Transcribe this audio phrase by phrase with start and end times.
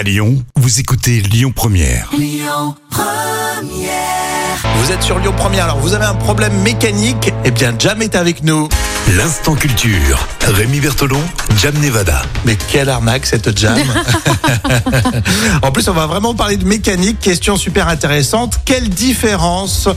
[0.00, 2.08] À Lyon, vous écoutez Lyon Première.
[4.76, 8.14] Vous êtes sur Lyon Première, alors vous avez un problème mécanique Eh bien, Jam est
[8.14, 8.70] avec nous.
[9.16, 10.28] L'instant culture.
[10.46, 11.20] Rémi Bertolon,
[11.58, 12.22] Jam Nevada.
[12.44, 13.76] Mais quelle arnaque cette Jam
[15.62, 17.18] En plus, on va vraiment parler de mécanique.
[17.20, 18.60] Question super intéressante.
[18.64, 19.88] Quelle différence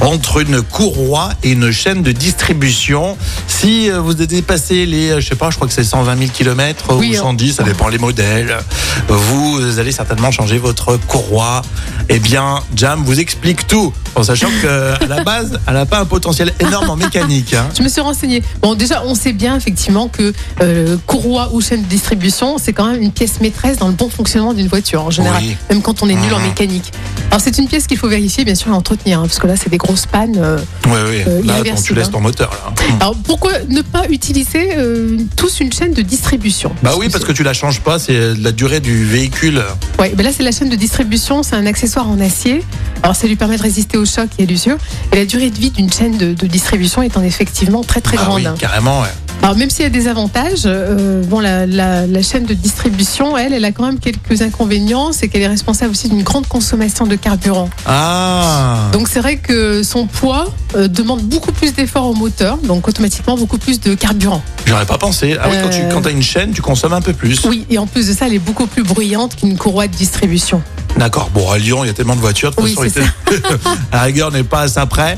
[0.00, 3.16] entre une courroie et une chaîne de distribution?
[3.48, 6.30] Si euh, vous dépassez les, euh, je sais pas, je crois que c'est 120 000
[6.32, 8.56] km Oui, ou 110, ça dépend les modèles,
[9.08, 11.62] vous allez certainement changer votre courroie.
[12.08, 16.04] Eh bien, Jam vous explique tout, en sachant qu'à la base, elle n'a pas un
[16.04, 17.54] potentiel énorme en mécanique.
[17.54, 17.68] hein.
[17.76, 18.42] Je me suis renseignée.
[18.62, 22.86] Bon, déjà, on sait bien effectivement que euh, courroie ou chaîne de distribution, c'est quand
[22.90, 25.56] même une pièce maîtresse dans le bon fonctionnement d'une voiture en général, Oui.
[25.70, 26.46] même quand on est nul en Mhm.
[26.48, 26.92] mécanique.
[27.30, 29.54] Alors, c'est une pièce qu'il faut vérifier, bien sûr, et entretenir, hein, parce que là,
[29.56, 30.36] c'est des grosses pannes.
[30.36, 30.58] euh.
[30.86, 31.22] Oui, oui.
[31.28, 32.10] Euh, Là, quand tu laisses hein.
[32.12, 32.50] ton moteur.
[32.50, 32.72] Là.
[33.00, 36.72] Alors, pourquoi ne pas utiliser euh, tous une chaîne de distribution?
[36.82, 39.62] Bah oui, parce que tu la changes pas, c'est la durée du véhicule.
[40.00, 42.64] Ouais, ben là, c'est la chaîne de distribution, c'est un accessoire en acier.
[43.04, 44.76] Alors, ça lui permet de résister au choc et à l'usure.
[45.12, 48.16] Et la durée de vie d'une chaîne de, de distribution est en effectivement très très
[48.18, 48.36] Ah grande.
[48.40, 48.54] oui, hein.
[48.58, 49.08] carrément, ouais.
[49.42, 53.38] Alors même s'il y a des avantages, euh, bon la, la- la chaîne de distribution,
[53.38, 57.06] elle, elle a quand même quelques inconvénients, c'est qu'elle est responsable aussi d'une grande consommation
[57.06, 57.70] de carburant.
[57.86, 62.86] Ah Donc c'est vrai que son poids euh, demande beaucoup plus d'efforts au moteur, donc
[62.86, 64.42] automatiquement beaucoup plus de carburant.
[64.66, 65.36] J'aurais pas pensé.
[65.40, 67.42] Ah oui, quand tu Euh, quand as une chaîne, tu consommes un peu plus.
[67.46, 70.62] Oui, et en plus de ça, elle est beaucoup plus bruyante qu'une courroie de distribution.
[71.00, 71.30] D'accord.
[71.32, 72.50] Bon, à Lyon, il y a tellement de voitures.
[72.50, 73.40] De toute Oui, façon, était-
[73.92, 75.16] la rigueur, n'est pas à ça près.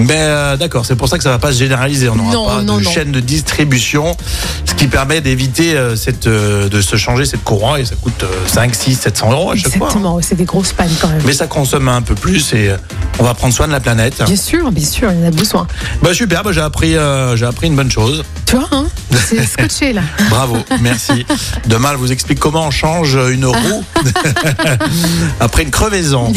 [0.00, 2.08] Mais euh, d'accord, c'est pour ça que ça va pas se généraliser.
[2.08, 2.90] On n'aura pas non, de non.
[2.90, 4.16] chaîne de distribution,
[4.64, 8.24] ce qui permet d'éviter euh, cette euh, de se changer cette courroie et ça coûte
[8.24, 9.86] euh, 5, 6, 700 euros à chaque fois.
[9.86, 9.90] hein.
[9.90, 11.22] Exactement, c'est des grosses pannes quand même.
[11.24, 12.74] Mais ça consomme un peu plus et
[13.20, 14.22] on va prendre soin de la planète.
[14.26, 15.66] Bien sûr, bien sûr, il y en a besoin.
[16.02, 18.24] Bah super, bah, j'ai appris, euh, j'ai appris une bonne chose.
[18.46, 18.86] Tu vois, hein
[19.28, 20.02] c'est scotché là.
[20.30, 21.26] Bravo, merci.
[21.66, 23.84] Demain, elle vous explique comment on change une roue
[25.40, 26.32] après une crevaison.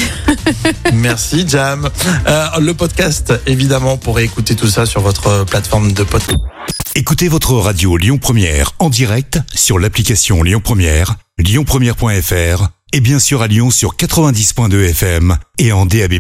[0.94, 1.90] Merci, Jam.
[2.28, 6.40] Euh, le podcast, évidemment, pour écouter tout ça sur votre plateforme de podcast.
[6.96, 13.42] Écoutez votre radio Lyon Première en direct sur l'application Lyon Première, lyonpremière.fr et bien sûr
[13.42, 16.20] à Lyon sur 90.2 FM et en DAB+.